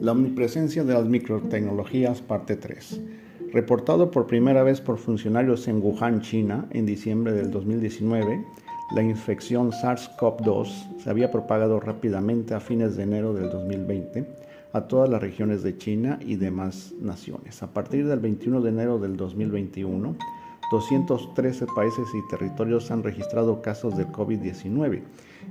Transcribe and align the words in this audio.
La 0.00 0.12
omnipresencia 0.12 0.84
de 0.84 0.94
las 0.94 1.06
microtecnologías, 1.06 2.20
parte 2.20 2.56
3. 2.56 3.00
Reportado 3.52 4.10
por 4.10 4.26
primera 4.26 4.62
vez 4.62 4.80
por 4.80 4.98
funcionarios 4.98 5.66
en 5.68 5.82
Wuhan, 5.82 6.20
China, 6.20 6.66
en 6.70 6.84
diciembre 6.84 7.32
del 7.32 7.50
2019, 7.50 8.44
la 8.94 9.02
infección 9.02 9.72
SARS-CoV-2 9.72 11.00
se 11.02 11.10
había 11.10 11.30
propagado 11.30 11.80
rápidamente 11.80 12.54
a 12.54 12.60
fines 12.60 12.96
de 12.96 13.04
enero 13.04 13.32
del 13.32 13.50
2020 13.50 14.26
a 14.72 14.82
todas 14.82 15.08
las 15.08 15.22
regiones 15.22 15.62
de 15.62 15.78
China 15.78 16.18
y 16.20 16.36
demás 16.36 16.92
naciones. 17.00 17.62
A 17.62 17.72
partir 17.72 18.06
del 18.06 18.20
21 18.20 18.60
de 18.60 18.68
enero 18.68 18.98
del 18.98 19.16
2021, 19.16 20.16
213 20.70 21.66
países 21.66 22.08
y 22.14 22.28
territorios 22.28 22.90
han 22.90 23.02
registrado 23.02 23.62
casos 23.62 23.96
de 23.96 24.06
COVID-19. 24.06 25.02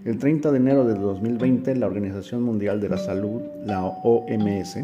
El 0.04 0.18
30 0.18 0.52
de 0.52 0.58
enero 0.58 0.86
de 0.86 0.96
2020, 0.96 1.76
la 1.76 1.88
Organización 1.88 2.44
Mundial 2.44 2.82
de 2.82 2.90
la 2.90 2.98
Salud, 2.98 3.42
la 3.66 3.84
OMS, 3.86 4.78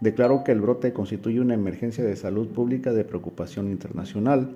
declaró 0.00 0.44
que 0.44 0.52
el 0.52 0.60
brote 0.60 0.92
constituye 0.92 1.40
una 1.40 1.54
emergencia 1.54 2.04
de 2.04 2.16
salud 2.16 2.48
pública 2.48 2.92
de 2.92 3.04
preocupación 3.04 3.70
internacional 3.70 4.50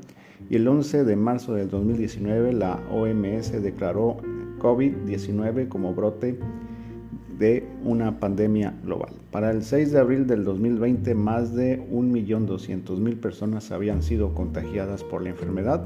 y 0.50 0.56
el 0.56 0.68
11 0.68 1.04
de 1.04 1.16
marzo 1.16 1.54
del 1.54 1.70
2019 1.70 2.52
la 2.52 2.80
OMS 2.90 3.62
declaró 3.62 4.18
COVID-19 4.58 5.68
como 5.68 5.94
brote 5.94 6.38
de 7.38 7.66
una 7.84 8.18
pandemia 8.18 8.74
global. 8.84 9.12
Para 9.30 9.50
el 9.50 9.62
6 9.62 9.92
de 9.92 9.98
abril 9.98 10.26
del 10.26 10.44
2020, 10.44 11.14
más 11.14 11.54
de 11.54 11.80
1.200.000 11.90 13.20
personas 13.20 13.70
habían 13.70 14.02
sido 14.02 14.34
contagiadas 14.34 15.04
por 15.04 15.22
la 15.22 15.30
enfermedad 15.30 15.84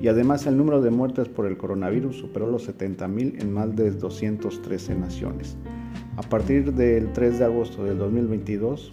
y 0.00 0.08
además 0.08 0.46
el 0.46 0.56
número 0.56 0.82
de 0.82 0.90
muertes 0.90 1.28
por 1.28 1.46
el 1.46 1.56
coronavirus 1.56 2.18
superó 2.18 2.46
los 2.46 2.68
70.000 2.68 3.40
en 3.40 3.52
más 3.52 3.74
de 3.74 3.90
213 3.90 4.94
naciones. 4.94 5.56
A 6.16 6.22
partir 6.22 6.72
del 6.72 7.12
3 7.12 7.38
de 7.38 7.44
agosto 7.44 7.84
del 7.84 7.98
2022, 7.98 8.92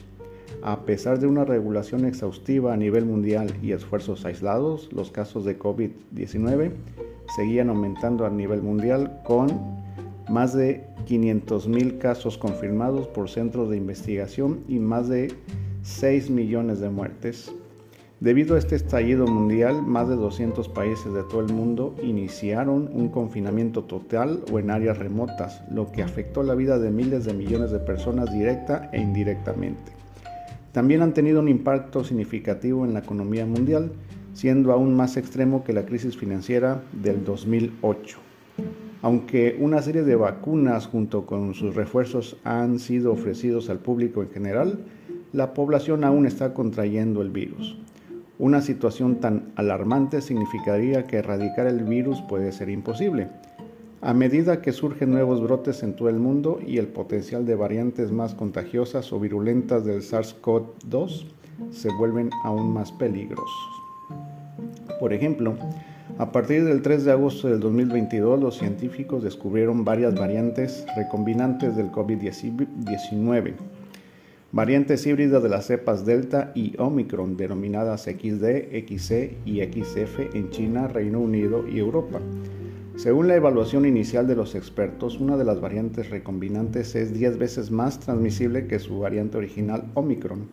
a 0.61 0.86
pesar 0.86 1.19
de 1.19 1.27
una 1.27 1.44
regulación 1.44 2.05
exhaustiva 2.05 2.73
a 2.73 2.77
nivel 2.77 3.05
mundial 3.05 3.53
y 3.61 3.73
esfuerzos 3.73 4.25
aislados, 4.25 4.91
los 4.94 5.11
casos 5.11 5.44
de 5.44 5.59
COVID-19 5.59 6.71
seguían 7.36 7.69
aumentando 7.69 8.25
a 8.25 8.30
nivel 8.30 8.61
mundial 8.61 9.21
con 9.25 9.83
más 10.29 10.53
de 10.53 10.85
500.000 11.07 11.97
casos 11.97 12.38
confirmados 12.38 13.07
por 13.07 13.29
centros 13.29 13.69
de 13.69 13.77
investigación 13.77 14.61
y 14.67 14.80
más 14.80 15.09
de 15.09 15.33
6 15.83 16.30
millones 16.30 16.80
de 16.80 16.89
muertes. 16.89 17.53
Debido 18.19 18.55
a 18.55 18.59
este 18.59 18.77
estallido 18.77 19.27
mundial, 19.27 19.81
más 19.81 20.07
de 20.07 20.15
200 20.15 20.69
países 20.69 21.13
de 21.13 21.23
todo 21.23 21.41
el 21.41 21.52
mundo 21.52 21.93
iniciaron 22.02 22.89
un 22.93 23.09
confinamiento 23.09 23.83
total 23.83 24.45
o 24.49 24.59
en 24.59 24.71
áreas 24.71 24.97
remotas, 24.97 25.61
lo 25.69 25.91
que 25.91 26.03
afectó 26.03 26.41
la 26.41 26.55
vida 26.55 26.80
de 26.80 26.89
miles 26.89 27.25
de 27.25 27.33
millones 27.33 27.71
de 27.71 27.80
personas 27.80 28.31
directa 28.31 28.89
e 28.93 29.02
indirectamente. 29.02 29.91
También 30.71 31.02
han 31.02 31.13
tenido 31.13 31.41
un 31.41 31.49
impacto 31.49 32.05
significativo 32.05 32.85
en 32.85 32.93
la 32.93 32.99
economía 32.99 33.45
mundial, 33.45 33.91
siendo 34.33 34.71
aún 34.71 34.95
más 34.95 35.17
extremo 35.17 35.65
que 35.65 35.73
la 35.73 35.85
crisis 35.85 36.15
financiera 36.15 36.81
del 36.93 37.25
2008. 37.25 38.17
Aunque 39.03 39.57
una 39.59 39.81
serie 39.81 40.03
de 40.03 40.15
vacunas 40.15 40.87
junto 40.87 41.25
con 41.25 41.53
sus 41.55 41.75
refuerzos 41.75 42.37
han 42.45 42.79
sido 42.79 43.11
ofrecidos 43.11 43.69
al 43.69 43.79
público 43.79 44.23
en 44.23 44.29
general, 44.29 44.79
la 45.33 45.53
población 45.53 46.05
aún 46.05 46.25
está 46.25 46.53
contrayendo 46.53 47.21
el 47.21 47.29
virus. 47.29 47.77
Una 48.39 48.61
situación 48.61 49.17
tan 49.17 49.51
alarmante 49.57 50.21
significaría 50.21 51.03
que 51.05 51.17
erradicar 51.17 51.67
el 51.67 51.83
virus 51.83 52.21
puede 52.21 52.53
ser 52.53 52.69
imposible. 52.69 53.27
A 53.99 54.13
medida 54.13 54.61
que 54.61 54.71
surgen 54.71 55.11
nuevos 55.11 55.43
brotes 55.43 55.83
en 55.83 55.97
todo 55.97 56.07
el 56.07 56.19
mundo 56.19 56.61
y 56.65 56.77
el 56.77 56.87
potencial 56.87 57.45
de 57.45 57.55
variantes 57.55 58.09
más 58.13 58.33
contagiosas 58.33 59.11
o 59.11 59.19
virulentas 59.19 59.83
del 59.83 60.01
SARS-CoV-2 60.01 61.25
se 61.71 61.89
vuelven 61.97 62.29
aún 62.45 62.73
más 62.73 62.93
peligrosos. 62.93 63.52
Por 64.97 65.11
ejemplo, 65.11 65.58
a 66.19 66.31
partir 66.31 66.63
del 66.63 66.83
3 66.83 67.05
de 67.05 67.11
agosto 67.11 67.47
del 67.47 67.59
2022, 67.59 68.39
los 68.39 68.57
científicos 68.57 69.23
descubrieron 69.23 69.83
varias 69.83 70.13
variantes 70.13 70.85
recombinantes 70.95 71.75
del 71.75 71.91
COVID-19, 71.91 73.53
variantes 74.51 75.07
híbridas 75.07 75.41
de 75.41 75.49
las 75.49 75.65
cepas 75.65 76.05
Delta 76.05 76.51
y 76.53 76.75
Omicron, 76.77 77.35
denominadas 77.35 78.03
XD, 78.03 78.75
XC 78.87 79.37
y 79.45 79.61
XF 79.61 80.35
en 80.35 80.51
China, 80.51 80.87
Reino 80.87 81.19
Unido 81.19 81.67
y 81.67 81.79
Europa. 81.79 82.19
Según 82.95 83.27
la 83.27 83.35
evaluación 83.35 83.87
inicial 83.87 84.27
de 84.27 84.35
los 84.35 84.53
expertos, 84.53 85.19
una 85.19 85.35
de 85.35 85.45
las 85.45 85.59
variantes 85.59 86.11
recombinantes 86.11 86.93
es 86.95 87.11
10 87.11 87.39
veces 87.39 87.71
más 87.71 87.99
transmisible 87.99 88.67
que 88.67 88.77
su 88.77 88.99
variante 88.99 89.37
original 89.37 89.89
Omicron 89.95 90.47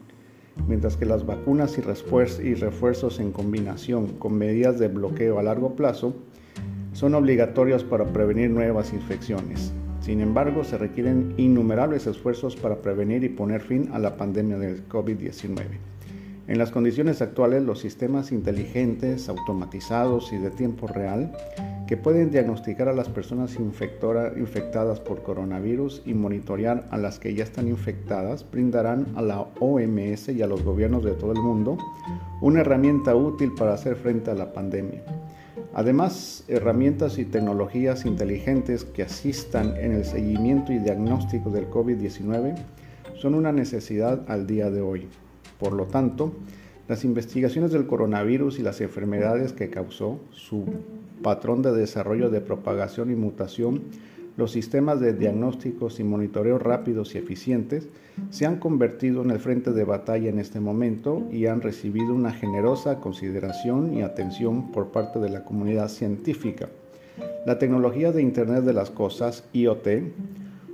mientras 0.66 0.96
que 0.96 1.06
las 1.06 1.26
vacunas 1.26 1.78
y 1.78 2.54
refuerzos 2.54 3.20
en 3.20 3.32
combinación 3.32 4.06
con 4.18 4.36
medidas 4.36 4.78
de 4.78 4.88
bloqueo 4.88 5.38
a 5.38 5.42
largo 5.42 5.76
plazo 5.76 6.14
son 6.92 7.14
obligatorios 7.14 7.84
para 7.84 8.06
prevenir 8.06 8.50
nuevas 8.50 8.92
infecciones. 8.92 9.72
Sin 10.00 10.20
embargo, 10.20 10.64
se 10.64 10.78
requieren 10.78 11.34
innumerables 11.36 12.06
esfuerzos 12.06 12.56
para 12.56 12.82
prevenir 12.82 13.22
y 13.22 13.28
poner 13.28 13.60
fin 13.60 13.90
a 13.92 13.98
la 13.98 14.16
pandemia 14.16 14.58
del 14.58 14.88
COVID-19. 14.88 15.62
En 16.48 16.58
las 16.58 16.72
condiciones 16.72 17.22
actuales, 17.22 17.62
los 17.62 17.78
sistemas 17.78 18.32
inteligentes, 18.32 19.28
automatizados 19.28 20.32
y 20.32 20.38
de 20.38 20.50
tiempo 20.50 20.88
real 20.88 21.32
que 21.90 21.96
pueden 21.96 22.30
diagnosticar 22.30 22.88
a 22.88 22.92
las 22.92 23.08
personas 23.08 23.56
infectadas 23.58 25.00
por 25.00 25.24
coronavirus 25.24 26.02
y 26.06 26.14
monitorear 26.14 26.86
a 26.92 26.96
las 26.96 27.18
que 27.18 27.34
ya 27.34 27.42
están 27.42 27.66
infectadas 27.66 28.48
brindarán 28.48 29.08
a 29.16 29.22
la 29.22 29.40
OMS 29.58 30.28
y 30.28 30.40
a 30.40 30.46
los 30.46 30.62
gobiernos 30.62 31.02
de 31.02 31.14
todo 31.14 31.32
el 31.32 31.40
mundo 31.40 31.78
una 32.40 32.60
herramienta 32.60 33.16
útil 33.16 33.54
para 33.58 33.74
hacer 33.74 33.96
frente 33.96 34.30
a 34.30 34.34
la 34.34 34.52
pandemia. 34.52 35.02
Además, 35.74 36.44
herramientas 36.46 37.18
y 37.18 37.24
tecnologías 37.24 38.06
inteligentes 38.06 38.84
que 38.84 39.02
asistan 39.02 39.74
en 39.76 39.92
el 39.92 40.04
seguimiento 40.04 40.72
y 40.72 40.78
diagnóstico 40.78 41.50
del 41.50 41.68
COVID-19 41.68 42.54
son 43.16 43.34
una 43.34 43.50
necesidad 43.50 44.30
al 44.30 44.46
día 44.46 44.70
de 44.70 44.80
hoy. 44.80 45.08
Por 45.58 45.72
lo 45.72 45.86
tanto, 45.86 46.34
las 46.90 47.04
investigaciones 47.04 47.70
del 47.70 47.86
coronavirus 47.86 48.58
y 48.58 48.62
las 48.62 48.80
enfermedades 48.80 49.52
que 49.52 49.70
causó, 49.70 50.18
su 50.32 50.64
patrón 51.22 51.62
de 51.62 51.70
desarrollo 51.70 52.30
de 52.30 52.40
propagación 52.40 53.12
y 53.12 53.14
mutación, 53.14 53.82
los 54.36 54.50
sistemas 54.50 54.98
de 54.98 55.12
diagnósticos 55.12 56.00
y 56.00 56.02
monitoreo 56.02 56.58
rápidos 56.58 57.14
y 57.14 57.18
eficientes 57.18 57.88
se 58.30 58.44
han 58.44 58.56
convertido 58.56 59.22
en 59.22 59.30
el 59.30 59.38
frente 59.38 59.70
de 59.70 59.84
batalla 59.84 60.30
en 60.30 60.40
este 60.40 60.58
momento 60.58 61.22
y 61.30 61.46
han 61.46 61.60
recibido 61.60 62.12
una 62.12 62.32
generosa 62.32 62.98
consideración 62.98 63.94
y 63.94 64.02
atención 64.02 64.72
por 64.72 64.88
parte 64.88 65.20
de 65.20 65.28
la 65.28 65.44
comunidad 65.44 65.90
científica. 65.90 66.70
La 67.46 67.60
tecnología 67.60 68.10
de 68.10 68.20
Internet 68.20 68.64
de 68.64 68.72
las 68.72 68.90
Cosas, 68.90 69.44
IoT, 69.52 69.86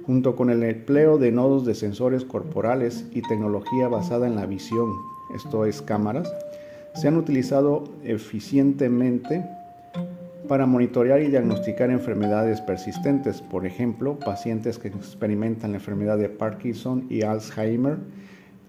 junto 0.06 0.34
con 0.34 0.48
el 0.48 0.62
empleo 0.62 1.18
de 1.18 1.30
nodos 1.30 1.66
de 1.66 1.74
sensores 1.74 2.24
corporales 2.24 3.04
y 3.12 3.20
tecnología 3.20 3.88
basada 3.88 4.26
en 4.26 4.36
la 4.36 4.46
visión, 4.46 4.94
esto 5.36 5.64
es 5.64 5.82
cámaras, 5.82 6.32
se 6.94 7.08
han 7.08 7.16
utilizado 7.16 7.84
eficientemente 8.04 9.44
para 10.48 10.66
monitorear 10.66 11.20
y 11.20 11.28
diagnosticar 11.28 11.90
enfermedades 11.90 12.60
persistentes, 12.60 13.42
por 13.42 13.66
ejemplo, 13.66 14.18
pacientes 14.18 14.78
que 14.78 14.88
experimentan 14.88 15.72
la 15.72 15.78
enfermedad 15.78 16.18
de 16.18 16.28
Parkinson 16.28 17.06
y 17.10 17.22
Alzheimer, 17.22 17.98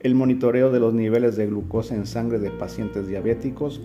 el 0.02 0.16
monitoreo 0.16 0.72
de 0.72 0.80
los 0.80 0.94
niveles 0.94 1.36
de 1.38 1.48
glucosa 1.48 1.96
en 1.96 2.06
sangre 2.06 2.40
de 2.40 2.52
pacientes 2.52 3.08
diabéticos, 3.08 3.82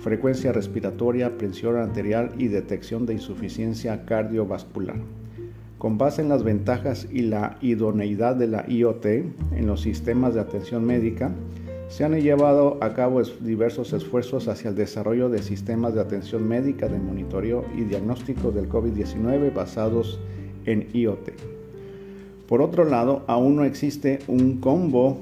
frecuencia 0.00 0.52
respiratoria, 0.52 1.36
presión 1.36 1.76
arterial 1.76 2.32
y 2.38 2.48
detección 2.48 3.06
de 3.06 3.14
insuficiencia 3.14 4.04
cardiovascular. 4.04 4.96
Con 5.78 5.98
base 5.98 6.22
en 6.22 6.28
las 6.28 6.44
ventajas 6.44 7.08
y 7.10 7.22
la 7.22 7.56
idoneidad 7.60 8.36
de 8.36 8.46
la 8.46 8.68
IoT 8.68 9.06
en 9.06 9.66
los 9.66 9.80
sistemas 9.80 10.34
de 10.34 10.40
atención 10.40 10.84
médica, 10.84 11.32
se 11.90 12.04
han 12.04 12.14
llevado 12.20 12.78
a 12.80 12.94
cabo 12.94 13.20
diversos 13.40 13.92
esfuerzos 13.92 14.46
hacia 14.46 14.70
el 14.70 14.76
desarrollo 14.76 15.28
de 15.28 15.42
sistemas 15.42 15.92
de 15.92 16.00
atención 16.00 16.46
médica 16.46 16.88
de 16.88 17.00
monitoreo 17.00 17.64
y 17.76 17.82
diagnóstico 17.82 18.52
del 18.52 18.68
COVID-19 18.68 19.52
basados 19.52 20.20
en 20.66 20.86
IoT. 20.92 21.32
Por 22.46 22.62
otro 22.62 22.84
lado, 22.84 23.24
aún 23.26 23.56
no 23.56 23.64
existe 23.64 24.20
un 24.28 24.60
combo 24.60 25.18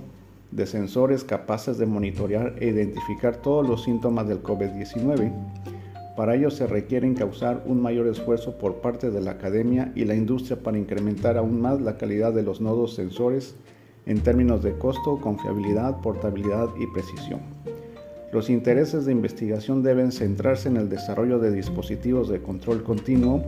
de 0.50 0.66
sensores 0.66 1.24
capaces 1.24 1.78
de 1.78 1.86
monitorear 1.86 2.54
e 2.60 2.68
identificar 2.68 3.36
todos 3.36 3.66
los 3.66 3.84
síntomas 3.84 4.28
del 4.28 4.42
COVID-19. 4.42 5.32
Para 6.18 6.34
ello 6.34 6.50
se 6.50 6.66
requiere 6.66 7.12
causar 7.14 7.62
un 7.64 7.80
mayor 7.80 8.08
esfuerzo 8.08 8.58
por 8.58 8.76
parte 8.82 9.10
de 9.10 9.22
la 9.22 9.32
academia 9.32 9.90
y 9.94 10.04
la 10.04 10.14
industria 10.14 10.58
para 10.58 10.76
incrementar 10.76 11.38
aún 11.38 11.62
más 11.62 11.80
la 11.80 11.96
calidad 11.96 12.34
de 12.34 12.42
los 12.42 12.60
nodos 12.60 12.94
sensores 12.94 13.54
en 14.08 14.22
términos 14.22 14.62
de 14.62 14.72
costo, 14.72 15.18
confiabilidad, 15.20 16.00
portabilidad 16.00 16.70
y 16.80 16.86
precisión. 16.86 17.40
Los 18.32 18.48
intereses 18.48 19.04
de 19.04 19.12
investigación 19.12 19.82
deben 19.82 20.12
centrarse 20.12 20.68
en 20.68 20.78
el 20.78 20.88
desarrollo 20.88 21.38
de 21.38 21.52
dispositivos 21.52 22.30
de 22.30 22.40
control 22.40 22.82
continuo 22.82 23.44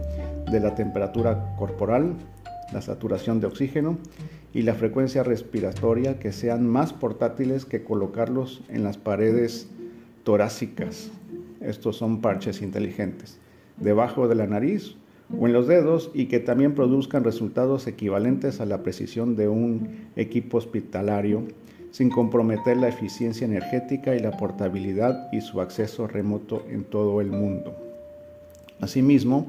de 0.51 0.61
la 0.61 0.75
temperatura 0.75 1.57
corporal, 1.59 2.15
la 2.75 2.83
saturación 2.83 3.41
de 3.41 3.47
oxígeno 3.47 3.99
y 4.53 4.63
la 4.63 4.75
frecuencia 4.75 5.23
respiratoria 5.23 6.19
que 6.19 6.31
sean 6.31 6.69
más 6.69 6.93
portátiles 6.93 7.65
que 7.65 7.83
colocarlos 7.83 8.63
en 8.69 8.85
las 8.85 8.99
paredes 8.99 9.67
torácicas. 10.25 11.11
Estos 11.63 11.97
son 11.97 12.21
parches 12.21 12.61
inteligentes, 12.61 13.39
debajo 13.79 14.29
de 14.29 14.35
la 14.35 14.47
nariz 14.47 14.97
o 15.39 15.47
en 15.47 15.53
los 15.53 15.67
dedos 15.67 16.11
y 16.15 16.27
que 16.27 16.41
también 16.41 16.75
produzcan 16.75 17.25
resultados 17.25 17.87
equivalentes 17.87 18.61
a 18.61 18.67
la 18.67 18.83
precisión 18.83 19.37
de 19.37 19.49
un 19.49 20.09
equipo 20.17 20.59
hospitalario 20.59 21.45
sin 21.91 22.11
comprometer 22.11 22.77
la 22.77 22.89
eficiencia 22.89 23.45
energética 23.45 24.15
y 24.15 24.21
la 24.21 24.37
portabilidad 24.37 25.29
y 25.33 25.41
su 25.41 25.61
acceso 25.61 26.07
remoto 26.07 26.65
en 26.69 26.85
todo 26.85 27.21
el 27.21 27.31
mundo. 27.31 27.75
Asimismo, 28.81 29.47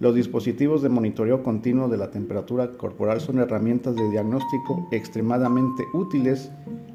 los 0.00 0.14
dispositivos 0.14 0.82
de 0.82 0.88
monitoreo 0.88 1.42
continuo 1.42 1.88
de 1.88 1.96
la 1.96 2.10
temperatura 2.10 2.68
corporal 2.72 3.20
son 3.20 3.38
herramientas 3.38 3.96
de 3.96 4.10
diagnóstico 4.10 4.88
extremadamente 4.92 5.84
útiles 5.92 6.50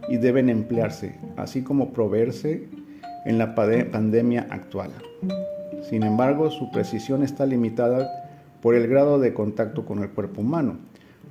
y 0.07 0.17
deben 0.17 0.49
emplearse, 0.49 1.15
así 1.35 1.63
como 1.63 1.91
proveerse 1.91 2.67
en 3.25 3.37
la 3.37 3.55
pandemia 3.55 4.47
actual. 4.49 4.91
Sin 5.89 6.03
embargo, 6.03 6.50
su 6.50 6.71
precisión 6.71 7.24
está 7.24 7.45
limitada 7.45 8.09
por 8.62 8.75
el 8.75 8.88
grado 8.88 9.19
de 9.19 9.33
contacto 9.33 9.85
con 9.85 10.00
el 10.00 10.09
cuerpo 10.09 10.41
humano. 10.41 10.77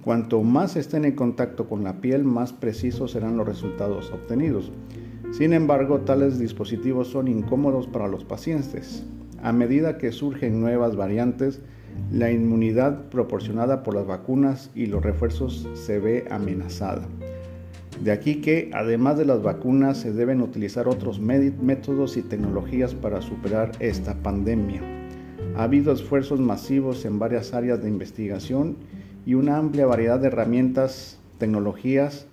Cuanto 0.04 0.42
más 0.42 0.76
estén 0.76 1.04
en 1.04 1.12
contacto 1.12 1.68
con 1.68 1.84
la 1.84 2.00
piel, 2.00 2.24
más 2.24 2.52
precisos 2.52 3.12
serán 3.12 3.36
los 3.36 3.46
resultados 3.46 4.10
obtenidos. 4.10 4.72
Sin 5.32 5.52
embargo, 5.52 6.00
tales 6.00 6.38
dispositivos 6.38 7.08
son 7.08 7.28
incómodos 7.28 7.86
para 7.86 8.08
los 8.08 8.24
pacientes. 8.24 9.04
A 9.42 9.52
medida 9.52 9.98
que 9.98 10.12
surgen 10.12 10.60
nuevas 10.60 10.96
variantes, 10.96 11.60
la 12.10 12.30
inmunidad 12.30 13.08
proporcionada 13.08 13.82
por 13.82 13.94
las 13.94 14.06
vacunas 14.06 14.70
y 14.74 14.86
los 14.86 15.02
refuerzos 15.02 15.68
se 15.74 15.98
ve 15.98 16.26
amenazada. 16.30 17.06
De 18.00 18.10
aquí 18.10 18.40
que, 18.40 18.70
además 18.72 19.18
de 19.18 19.24
las 19.24 19.42
vacunas, 19.42 19.98
se 19.98 20.12
deben 20.12 20.40
utilizar 20.40 20.88
otros 20.88 21.20
métodos 21.20 22.16
y 22.16 22.22
tecnologías 22.22 22.94
para 22.94 23.22
superar 23.22 23.72
esta 23.78 24.14
pandemia. 24.14 24.82
Ha 25.56 25.64
habido 25.64 25.92
esfuerzos 25.92 26.40
masivos 26.40 27.04
en 27.04 27.18
varias 27.18 27.54
áreas 27.54 27.82
de 27.82 27.88
investigación 27.88 28.76
y 29.26 29.34
una 29.34 29.56
amplia 29.56 29.86
variedad 29.86 30.18
de 30.18 30.28
herramientas, 30.28 31.18
tecnologías 31.38 32.26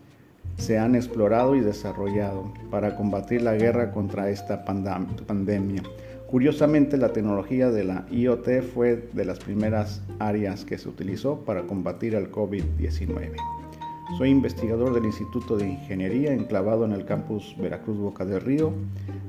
se 0.58 0.78
han 0.78 0.96
explorado 0.96 1.56
y 1.56 1.62
desarrollado 1.62 2.52
para 2.70 2.96
combatir 2.96 3.42
la 3.42 3.56
guerra 3.56 3.92
contra 3.92 4.30
esta 4.30 4.66
pandemia. 4.66 5.84
Curiosamente, 6.28 6.98
la 6.98 7.14
tecnología 7.14 7.72
de 7.72 7.84
la 7.84 8.06
IoT 8.12 8.62
fue 8.74 9.10
de 9.14 9.26
las 9.26 9.40
primeras 9.40 10.02
áreas 10.20 10.66
que 10.66 10.78
se 10.78 10.90
utilizó 10.90 11.40
para 11.46 11.64
combatir 11.64 12.14
el 12.14 12.32
COVID-19. 12.32 13.32
Soy 14.18 14.30
investigador 14.30 14.94
del 14.94 15.06
Instituto 15.06 15.56
de 15.56 15.70
Ingeniería 15.70 16.34
enclavado 16.34 16.84
en 16.84 16.92
el 16.92 17.06
campus 17.06 17.56
Veracruz 17.58 17.98
Boca 17.98 18.26
del 18.26 18.42
Río 18.42 18.74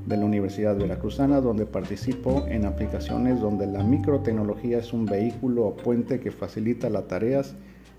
de 0.06 0.16
la 0.16 0.24
Universidad 0.24 0.76
Veracruzana, 0.76 1.40
donde 1.40 1.66
participo 1.66 2.44
en 2.48 2.64
aplicaciones 2.64 3.40
donde 3.40 3.66
la 3.66 3.84
microtecnología 3.84 4.78
es 4.78 4.92
un 4.92 5.06
vehículo 5.06 5.66
o 5.66 5.76
puente 5.76 6.18
que 6.18 6.32
facilita 6.32 6.90
las 6.90 7.06
tareas 7.06 7.54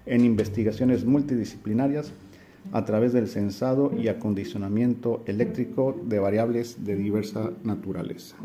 en 0.06 0.26
investigaciones 0.26 1.06
multidisciplinarias 1.06 2.12
a 2.74 2.84
través 2.84 3.14
del 3.14 3.28
sensado 3.28 3.92
y 3.98 4.08
acondicionamiento 4.08 5.24
eléctrico 5.28 5.96
de 6.04 6.20
variables 6.20 6.84
de 6.84 6.96
diversa 6.96 7.52
naturaleza. 7.64 8.36